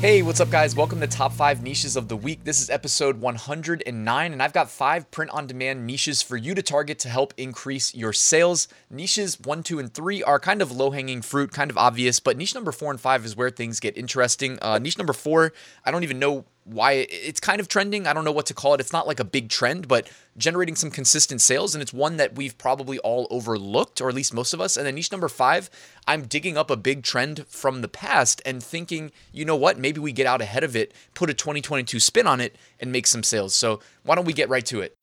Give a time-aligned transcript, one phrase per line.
[0.00, 0.74] Hey, what's up, guys?
[0.74, 2.42] Welcome to Top 5 Niches of the Week.
[2.42, 6.62] This is episode 109, and I've got five print on demand niches for you to
[6.62, 8.66] target to help increase your sales.
[8.88, 12.38] Niches 1, 2, and 3 are kind of low hanging fruit, kind of obvious, but
[12.38, 14.58] niche number 4 and 5 is where things get interesting.
[14.62, 15.52] Uh, niche number 4,
[15.84, 18.06] I don't even know why it's kind of trending.
[18.06, 18.80] I don't know what to call it.
[18.80, 21.74] It's not like a big trend, but generating some consistent sales.
[21.74, 24.76] And it's one that we've probably all overlooked, or at least most of us.
[24.76, 25.70] And then niche number five,
[26.06, 29.78] I'm digging up a big trend from the past and thinking, you know what?
[29.78, 33.06] Maybe we get out ahead of it, put a 2022 spin on it, and make
[33.06, 33.54] some sales.
[33.54, 34.96] So why don't we get right to it?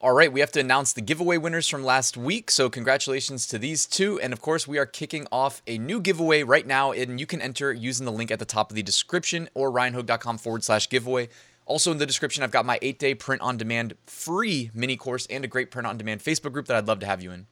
[0.00, 2.52] All right, we have to announce the giveaway winners from last week.
[2.52, 4.20] So, congratulations to these two.
[4.20, 6.92] And of course, we are kicking off a new giveaway right now.
[6.92, 10.38] And you can enter using the link at the top of the description or ryanhogue.com
[10.38, 11.30] forward slash giveaway.
[11.66, 15.26] Also, in the description, I've got my eight day print on demand free mini course
[15.26, 17.48] and a great print on demand Facebook group that I'd love to have you in.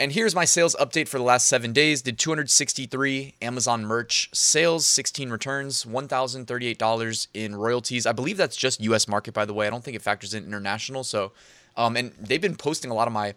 [0.00, 2.02] And here's my sales update for the last seven days.
[2.02, 8.06] Did 263 Amazon merch sales, 16 returns, $1,038 in royalties.
[8.06, 9.66] I believe that's just US market, by the way.
[9.66, 11.02] I don't think it factors in international.
[11.02, 11.32] So,
[11.76, 13.34] um, and they've been posting a lot of my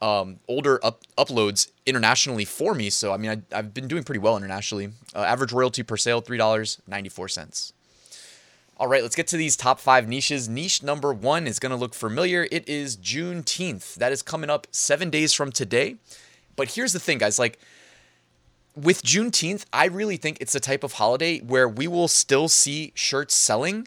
[0.00, 2.90] um, older up- uploads internationally for me.
[2.90, 4.90] So, I mean, I, have been doing pretty well internationally.
[5.14, 7.72] Uh, average royalty per sale, $3.94.
[8.80, 10.48] All right, let's get to these top five niches.
[10.48, 12.48] Niche number one is going to look familiar.
[12.50, 13.96] It is Juneteenth.
[13.96, 15.96] That is coming up seven days from today.
[16.56, 17.58] But here's the thing, guys like,
[18.74, 22.92] with Juneteenth, I really think it's the type of holiday where we will still see
[22.94, 23.86] shirts selling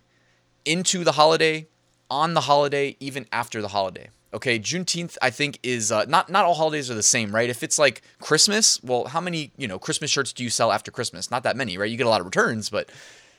[0.64, 1.66] into the holiday,
[2.12, 4.10] on the holiday, even after the holiday.
[4.32, 7.50] Okay, Juneteenth I think is uh, not not all holidays are the same, right?
[7.50, 10.92] If it's like Christmas, well, how many you know Christmas shirts do you sell after
[10.92, 11.32] Christmas?
[11.32, 11.90] Not that many, right?
[11.90, 12.90] You get a lot of returns, but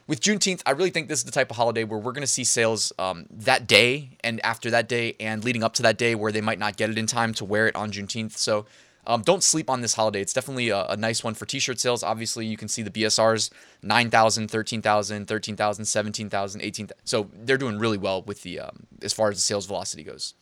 [0.06, 2.26] with Juneteenth, I really think this is the type of holiday where we're going to
[2.26, 6.14] see sales um, that day and after that day and leading up to that day
[6.14, 8.36] where they might not get it in time to wear it on Juneteenth.
[8.36, 8.66] So
[9.06, 10.20] um, don't sleep on this holiday.
[10.20, 12.02] It's definitely a, a, nice one for t-shirt sales.
[12.02, 13.50] Obviously, you can see the BSRs
[13.82, 16.96] 9,000, 13,000, 13,000, 17,000, 18,000.
[17.04, 20.34] So they're doing really well with the um, as far as the sales velocity goes.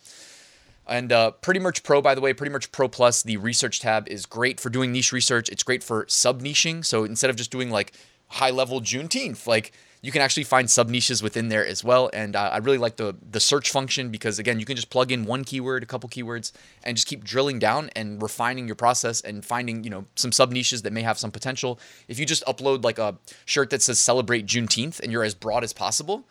[0.86, 4.08] And uh, Pretty Merch Pro, by the way, Pretty Merch Pro Plus, the research tab
[4.08, 5.48] is great for doing niche research.
[5.48, 6.84] It's great for sub niching.
[6.84, 7.92] So instead of just doing like
[8.32, 9.46] high level Juneteenth.
[9.46, 9.72] Like
[10.02, 12.10] you can actually find sub niches within there as well.
[12.12, 15.12] And uh, I really like the the search function because again, you can just plug
[15.12, 16.50] in one keyword, a couple keywords,
[16.82, 20.50] and just keep drilling down and refining your process and finding you know some sub
[20.50, 21.78] niches that may have some potential.
[22.08, 25.62] If you just upload like a shirt that says celebrate Juneteenth and you're as broad
[25.62, 26.24] as possible.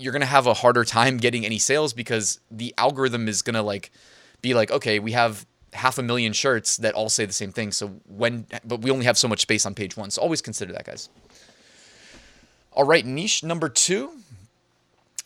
[0.00, 3.90] You're gonna have a harder time getting any sales because the algorithm is gonna like
[4.40, 7.72] be like, okay, we have half a million shirts that all say the same thing.
[7.72, 10.10] So when, but we only have so much space on page one.
[10.10, 11.08] So always consider that, guys.
[12.72, 14.12] All right, niche number two.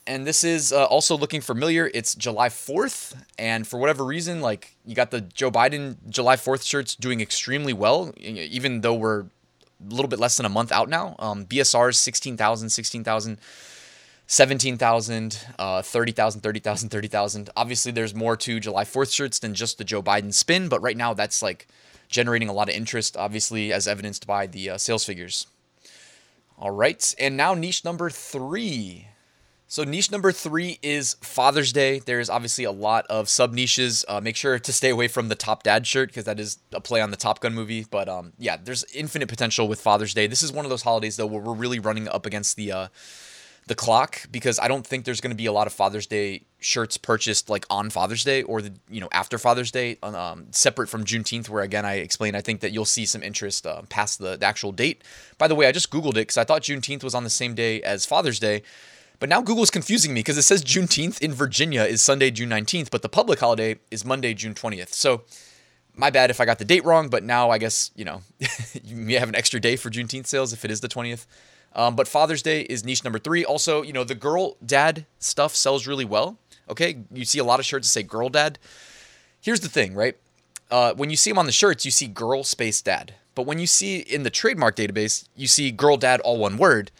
[0.07, 1.89] And this is uh, also looking familiar.
[1.95, 3.15] It's July 4th.
[3.39, 7.73] And for whatever reason, like you got the Joe Biden July 4th shirts doing extremely
[7.73, 9.27] well, even though we're a
[9.95, 11.15] little bit less than a month out now.
[11.19, 13.39] Um, BSR's 16,000, 16,000.
[14.27, 17.51] 17,000, uh, 30,000, 30,000, 30,000.
[17.57, 20.97] Obviously, there's more to July 4th shirts than just the Joe Biden spin, but right
[20.97, 21.69] now that's like
[22.09, 25.47] generating a lot of interest, obviously, as evidenced by the uh, sales figures.
[26.59, 29.09] All right, and now niche number three.
[29.67, 31.99] So, niche number three is Father's Day.
[31.99, 34.05] There's obviously a lot of sub niches.
[34.07, 36.81] Uh, make sure to stay away from the Top Dad shirt because that is a
[36.81, 37.87] play on the Top Gun movie.
[37.91, 40.27] But um, yeah, there's infinite potential with Father's Day.
[40.27, 42.71] This is one of those holidays, though, where we're really running up against the.
[42.71, 42.89] Uh,
[43.67, 46.43] the clock because I don't think there's going to be a lot of Father's Day
[46.59, 50.89] shirts purchased like on Father's Day or the you know after Father's Day, um, separate
[50.89, 54.19] from Juneteenth, where again I explained I think that you'll see some interest uh, past
[54.19, 55.03] the, the actual date.
[55.39, 57.55] By the way, I just googled it because I thought Juneteenth was on the same
[57.55, 58.63] day as Father's Day.
[59.21, 62.91] But now Google's confusing me because it says Juneteenth in Virginia is Sunday, June 19th,
[62.91, 64.93] but the public holiday is Monday, June 20th.
[64.95, 65.23] So
[65.95, 68.23] my bad if I got the date wrong, but now I guess, you know,
[68.83, 71.27] you may have an extra day for Juneteenth sales if it is the 20th.
[71.75, 73.45] Um, but Father's Day is niche number three.
[73.45, 76.39] Also, you know, the girl dad stuff sells really well.
[76.69, 76.99] Okay.
[77.13, 78.59] You see a lot of shirts that say girl dad.
[79.41, 80.17] Here's the thing, right?
[80.71, 83.15] Uh, when you see them on the shirts, you see girl space dad.
[83.35, 86.91] But when you see in the trademark database, you see girl dad all one word.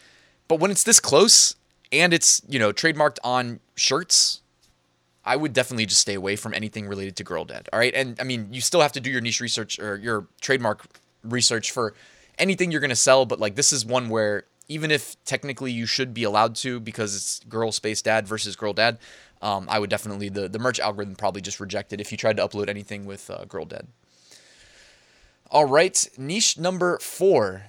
[0.47, 1.55] But when it's this close
[1.91, 4.41] and it's, you know, trademarked on shirts,
[5.25, 7.69] I would definitely just stay away from anything related to girl dad.
[7.71, 7.93] All right.
[7.93, 10.85] And I mean, you still have to do your niche research or your trademark
[11.23, 11.93] research for
[12.37, 13.25] anything you're going to sell.
[13.25, 17.15] But like, this is one where even if technically you should be allowed to because
[17.15, 18.97] it's girl space dad versus girl dad,
[19.41, 22.37] um, I would definitely the the merch algorithm probably just reject it if you tried
[22.37, 23.87] to upload anything with uh, girl dad.
[25.51, 27.63] All right, niche number four.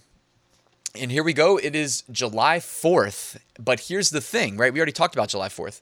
[0.96, 1.56] And here we go.
[1.56, 3.38] It is July 4th.
[3.58, 4.72] But here's the thing, right?
[4.72, 5.80] We already talked about July 4th.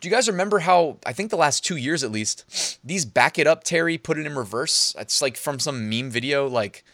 [0.00, 3.36] Do you guys remember how, I think the last two years at least, these back
[3.36, 4.94] it up, Terry, put it in reverse?
[4.96, 6.46] It's like from some meme video.
[6.46, 6.84] Like,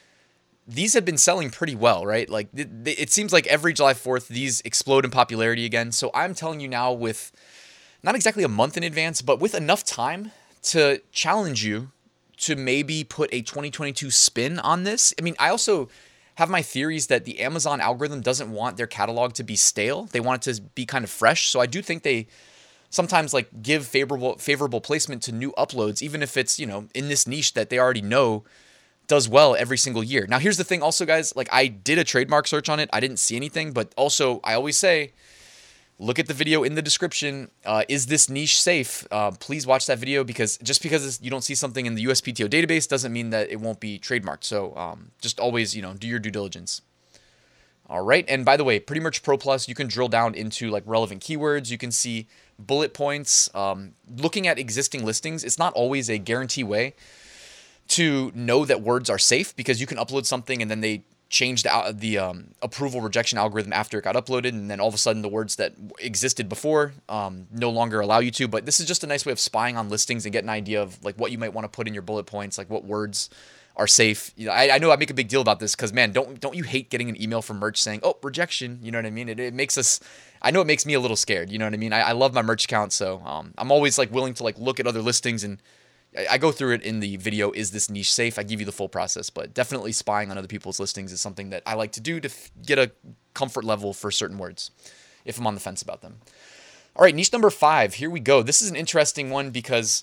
[0.67, 2.29] these have been selling pretty well, right?
[2.29, 5.93] Like, it, it seems like every July 4th, these explode in popularity again.
[5.93, 7.33] So I'm telling you now, with
[8.03, 11.91] not exactly a month in advance, but with enough time to challenge you
[12.39, 15.13] to maybe put a 2022 spin on this.
[15.19, 15.89] I mean, I also
[16.37, 20.05] have my theories that the Amazon algorithm doesn't want their catalog to be stale.
[20.05, 21.49] They want it to be kind of fresh.
[21.49, 22.29] So I do think they
[22.89, 27.09] sometimes like give favorable favorable placement to new uploads even if it's, you know, in
[27.09, 28.43] this niche that they already know
[29.11, 30.25] does well every single year.
[30.29, 32.89] Now here's the thing also guys, like I did a trademark search on it.
[32.93, 35.13] I didn't see anything, but also I always say
[35.99, 37.51] look at the video in the description.
[37.67, 39.05] Uh, is this niche safe?
[39.11, 42.49] Uh, please watch that video because just because you don't see something in the USPTO
[42.49, 44.45] database doesn't mean that it won't be trademarked.
[44.45, 46.81] So um, just always, you know, do your due diligence.
[47.89, 48.25] All right.
[48.29, 51.21] And by the way, Pretty Merch Pro Plus, you can drill down into like relevant
[51.21, 51.69] keywords.
[51.69, 52.29] You can see
[52.61, 53.53] bullet points.
[53.57, 56.95] Um, looking at existing listings, it's not always a guarantee way
[57.91, 61.65] to know that words are safe because you can upload something and then they changed
[61.65, 64.99] the, the um, approval rejection algorithm after it got uploaded, and then all of a
[64.99, 68.49] sudden the words that existed before um, no longer allow you to.
[68.49, 70.83] But this is just a nice way of spying on listings and get an idea
[70.83, 73.31] of like what you might want to put in your bullet points, like what words
[73.77, 74.33] are safe.
[74.37, 76.41] You know, I, I know I make a big deal about this because man, don't
[76.41, 78.81] don't you hate getting an email from merch saying oh rejection?
[78.83, 79.29] You know what I mean?
[79.29, 80.01] It, it makes us.
[80.43, 81.51] I know it makes me a little scared.
[81.51, 81.93] You know what I mean?
[81.93, 84.81] I, I love my merch account, so um, I'm always like willing to like look
[84.81, 85.63] at other listings and
[86.29, 87.53] I go through it in the video.
[87.53, 88.39] Is this niche safe?
[88.39, 91.51] I give you the full process, but definitely spying on other people's listings is something
[91.51, 92.91] that I like to do to f- get a
[93.33, 94.73] comfort level for certain words
[95.25, 96.17] if I'm on the fence about them.
[96.97, 97.95] All right, niche number five.
[97.95, 98.43] Here we go.
[98.43, 100.03] This is an interesting one because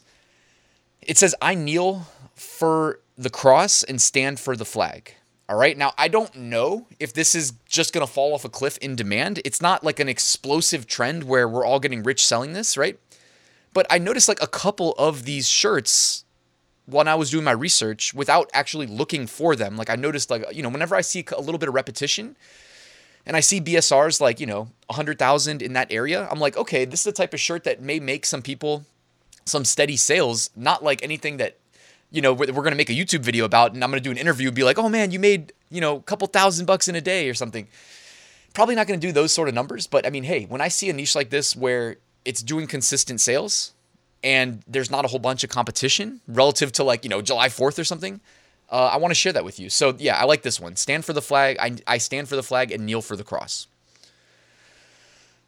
[1.01, 5.13] it says, I kneel for the cross and stand for the flag.
[5.49, 5.77] All right.
[5.77, 8.95] Now, I don't know if this is just going to fall off a cliff in
[8.95, 9.39] demand.
[9.45, 12.99] It's not like an explosive trend where we're all getting rich selling this, right?
[13.77, 16.25] But I noticed like a couple of these shirts
[16.87, 19.77] when I was doing my research without actually looking for them.
[19.77, 22.35] Like I noticed like you know whenever I see a little bit of repetition
[23.23, 27.01] and I see BSRs like, you know, 100,000 in that area, I'm like, okay, this
[27.01, 28.83] is the type of shirt that may make some people
[29.45, 31.59] some steady sales, not like anything that
[32.09, 34.09] you know, we're, going to make a YouTube video about and I'm going to do
[34.09, 36.87] an interview and be like, "Oh man, you made, you know, a couple thousand bucks
[36.87, 37.67] in a day or something."
[38.55, 40.67] Probably not going to do those sort of numbers, but I mean, hey, when I
[40.67, 41.97] see a niche like this where
[42.27, 43.73] it's doing consistent sales
[44.21, 47.79] and there's not a whole bunch of competition relative to like, you know, July 4th
[47.79, 48.19] or something,
[48.69, 49.69] uh, I want to share that with you.
[49.69, 50.75] So yeah, I like this one.
[50.75, 51.57] Stand for the flag.
[51.57, 53.67] I, I stand for the flag and kneel for the cross.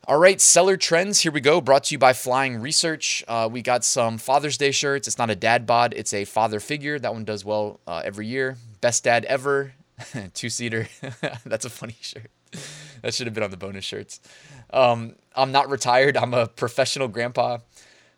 [0.07, 1.19] All right, seller trends.
[1.19, 1.59] Here we go.
[1.59, 3.23] Brought to you by Flying Research.
[3.27, 5.07] Uh, we got some Father's Day shirts.
[5.07, 6.97] It's not a dad bod, it's a father figure.
[6.97, 8.57] That one does well uh, every year.
[8.79, 9.73] Best dad ever.
[10.33, 10.87] Two seater.
[11.45, 12.31] That's a funny shirt.
[13.01, 14.19] That should have been on the bonus shirts.
[14.71, 16.17] Um, I'm not retired.
[16.17, 17.59] I'm a professional grandpa,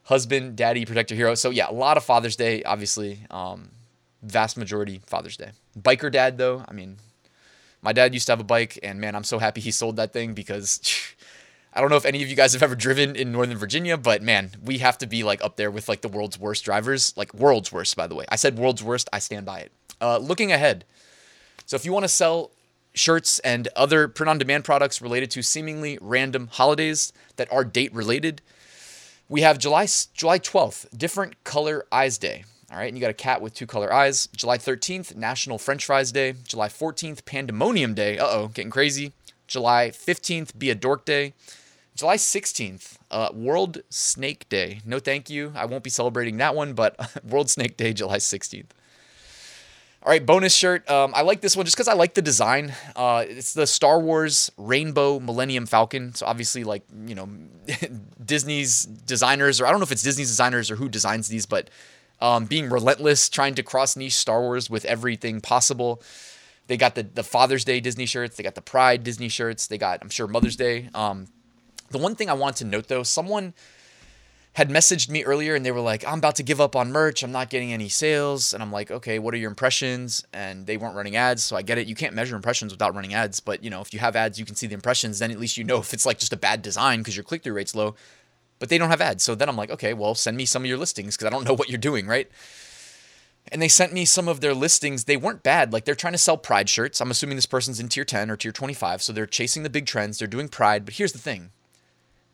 [0.04, 1.36] husband, daddy, protector, hero.
[1.36, 3.25] So yeah, a lot of Father's Day, obviously.
[3.30, 3.69] Um,
[4.22, 5.51] vast majority Father's Day.
[5.80, 6.98] Biker dad though, I mean,
[7.81, 10.13] my dad used to have a bike, and man, I'm so happy he sold that
[10.13, 10.80] thing because
[11.74, 14.22] I don't know if any of you guys have ever driven in Northern Virginia, but
[14.22, 17.34] man, we have to be like up there with like the world's worst drivers, like
[17.34, 18.25] world's worst, by the way.
[18.30, 19.10] I said world's worst.
[19.12, 19.72] I stand by it.
[20.00, 20.86] Uh, looking ahead,
[21.66, 22.51] so if you want to sell
[22.93, 27.93] shirts and other print on demand products related to seemingly random holidays that are date
[27.93, 28.41] related.
[29.29, 32.43] We have July July 12th, different color eyes day.
[32.71, 34.27] All right, and you got a cat with two color eyes.
[34.27, 36.36] July 13th, National French Fries Day.
[36.48, 38.17] July 14th, Pandemonium Day.
[38.17, 39.12] Uh oh, getting crazy.
[39.48, 41.33] July 15th, Be a Dork Day.
[41.95, 44.79] July 16th, uh, World Snake Day.
[44.86, 45.51] No, thank you.
[45.55, 48.69] I won't be celebrating that one, but World Snake Day, July 16th.
[50.03, 50.89] All right, bonus shirt.
[50.89, 52.74] Um, I like this one just because I like the design.
[52.96, 56.15] Uh, it's the Star Wars Rainbow Millennium Falcon.
[56.15, 57.29] So obviously, like you know,
[58.25, 61.70] Disney's designers, or I don't know if it's Disney's designers or who designs these, but
[62.20, 66.01] um, being relentless, trying to cross niche Star Wars with everything possible.
[66.65, 68.38] They got the the Father's Day Disney shirts.
[68.38, 69.67] They got the Pride Disney shirts.
[69.67, 70.89] They got, I'm sure, Mother's Day.
[70.96, 71.27] Um,
[71.91, 73.53] the one thing I want to note though, someone
[74.53, 77.24] had messaged me earlier and they were like, I'm about to give up on merch.
[77.24, 78.53] I'm not getting any sales.
[78.53, 80.25] And I'm like, okay, what are your impressions?
[80.34, 81.41] And they weren't running ads.
[81.43, 81.88] So I get it.
[81.88, 83.39] You can't measure impressions without running ads.
[83.39, 85.20] But, you know, if you have ads, you can see the impressions.
[85.20, 87.43] Then at least you know if it's like just a bad design because your click
[87.43, 87.96] through rate's low.
[88.60, 89.24] But they don't have ads.
[89.24, 91.46] So then I'm like, okay, well, send me some of your listings because I don't
[91.46, 92.29] know what you're doing, right?
[93.51, 95.05] And they sent me some of their listings.
[95.05, 95.72] They weren't bad.
[95.72, 97.00] Like they're trying to sell Pride shirts.
[97.00, 99.01] I'm assuming this person's in tier 10 or tier 25.
[99.01, 100.20] So they're chasing the big trends.
[100.20, 100.84] They're doing Pride.
[100.84, 101.51] But here's the thing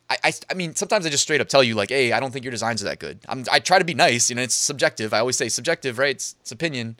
[0.09, 2.31] I, I, I, mean, sometimes I just straight up tell you, like, hey, I don't
[2.31, 3.19] think your designs are that good.
[3.27, 4.29] I'm, I try to be nice.
[4.29, 5.13] You know, it's subjective.
[5.13, 6.15] I always say subjective, right?
[6.15, 6.97] It's, it's opinion.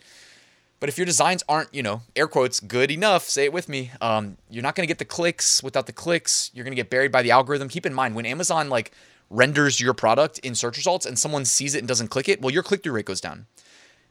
[0.80, 3.92] But if your designs aren't, you know, air quotes, good enough, say it with me,
[4.00, 5.64] um, you're not going to get the clicks.
[5.64, 7.70] Without the clicks, you're going to get buried by the algorithm.
[7.70, 8.92] Keep in mind, when Amazon like
[9.30, 12.52] renders your product in search results and someone sees it and doesn't click it, well,
[12.52, 13.48] your click through rate goes down.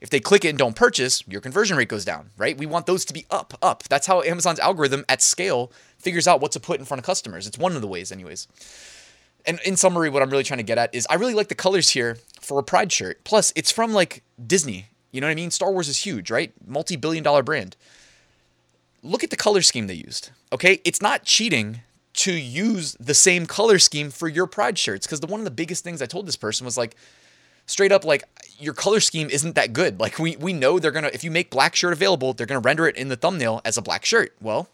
[0.01, 2.59] If they click it and don't purchase, your conversion rate goes down, right?
[2.59, 3.85] We want those to be up, up.
[3.85, 5.73] That's how Amazon's algorithm at scale
[6.07, 7.49] figures out what to put in front of customers.
[7.49, 8.47] It's one of the ways, anyways.
[9.45, 11.57] And in summary, what I'm really trying to get at is I really like the
[11.57, 13.25] colors here for a Pride shirt.
[13.25, 14.87] Plus, it's from like Disney.
[15.11, 15.51] You know what I mean?
[15.51, 16.53] Star Wars is huge, right?
[16.65, 17.75] Multi billion dollar brand.
[19.03, 20.81] Look at the color scheme they used, okay?
[20.85, 21.81] It's not cheating
[22.15, 25.51] to use the same color scheme for your Pride shirts because the one of the
[25.51, 26.95] biggest things I told this person was like,
[27.67, 28.23] straight up like
[28.61, 29.99] your color scheme isn't that good.
[29.99, 32.87] Like we we know they're gonna if you make black shirt available, they're gonna render
[32.87, 34.35] it in the thumbnail as a black shirt.
[34.41, 34.69] Well,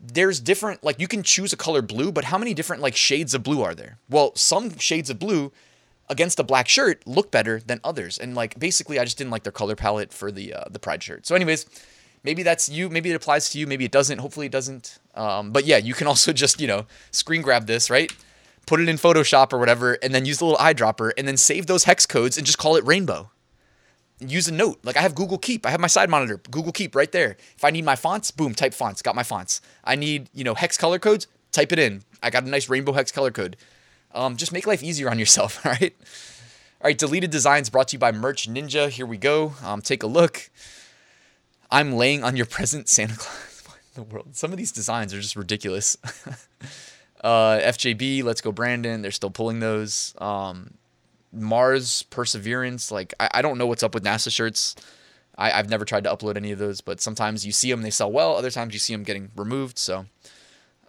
[0.00, 3.34] there's different like you can choose a color blue, but how many different like shades
[3.34, 3.98] of blue are there?
[4.08, 5.52] Well, some shades of blue
[6.08, 8.18] against a black shirt look better than others.
[8.18, 11.02] And like basically I just didn't like their color palette for the uh, the pride
[11.02, 11.26] shirt.
[11.26, 11.66] So anyways,
[12.22, 14.18] maybe that's you, maybe it applies to you, maybe it doesn't.
[14.18, 14.98] Hopefully it doesn't.
[15.14, 18.10] Um, but yeah, you can also just, you know, screen grab this, right?
[18.66, 21.66] Put it in Photoshop or whatever and then use the little eyedropper and then save
[21.66, 23.30] those hex codes and just call it rainbow
[24.20, 24.78] use a note.
[24.82, 25.66] Like I have Google Keep.
[25.66, 27.36] I have my side monitor, Google Keep right there.
[27.56, 29.60] If I need my fonts, boom, type fonts, got my fonts.
[29.84, 32.02] I need, you know, hex color codes, type it in.
[32.22, 33.56] I got a nice rainbow hex color code.
[34.12, 35.94] Um, just make life easier on yourself, all right?
[36.80, 38.88] All right, deleted designs brought to you by Merch Ninja.
[38.88, 39.54] Here we go.
[39.64, 40.50] Um, take a look.
[41.70, 43.48] I'm laying on your present Santa Claus.
[43.98, 44.36] in the world?
[44.36, 45.96] Some of these designs are just ridiculous.
[47.20, 49.02] uh, FJB, Let's Go Brandon.
[49.02, 50.14] They're still pulling those.
[50.18, 50.74] Um,
[51.32, 52.90] Mars Perseverance.
[52.90, 54.74] Like I, I don't know what's up with NASA shirts.
[55.36, 57.90] I, I've never tried to upload any of those, but sometimes you see them, they
[57.90, 58.36] sell well.
[58.36, 59.78] Other times you see them getting removed.
[59.78, 60.06] So,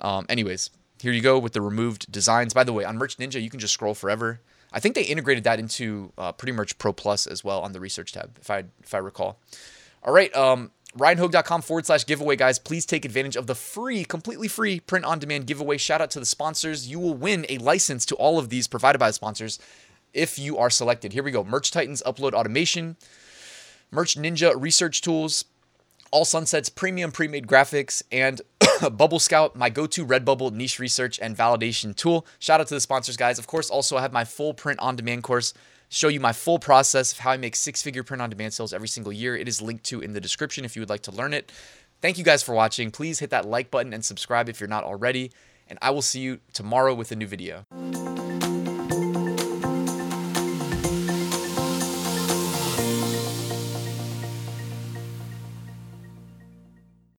[0.02, 2.54] um, anyways, here you go with the removed designs.
[2.54, 4.42] By the way, on Merch Ninja, you can just scroll forever.
[4.72, 7.80] I think they integrated that into uh, Pretty Merch Pro Plus as well on the
[7.80, 9.40] research tab, if I if I recall.
[10.04, 12.60] All right, um, RyanHogue.com forward slash giveaway, guys.
[12.60, 15.78] Please take advantage of the free, completely free print on demand giveaway.
[15.78, 16.88] Shout out to the sponsors.
[16.88, 19.60] You will win a license to all of these provided by the sponsors
[20.14, 21.14] if you are selected.
[21.14, 22.98] Here we go Merch Titans Upload Automation,
[23.92, 25.46] Merch Ninja Research Tools,
[26.12, 28.42] All Sunsets Premium Pre Made Graphics, and
[28.92, 32.26] Bubble Scout, my go to Redbubble niche research and validation tool.
[32.40, 33.40] Shout out to the sponsors, guys.
[33.40, 35.54] Of course, also, I have my full print on demand course.
[35.90, 38.74] Show you my full process of how I make six figure print on demand sales
[38.74, 39.36] every single year.
[39.36, 41.52] It is linked to in the description if you would like to learn it.
[42.02, 42.92] Thank you guys for watching.
[42.92, 45.32] Please hit that like button and subscribe if you're not already.
[45.68, 47.66] And I will see you tomorrow with a new video.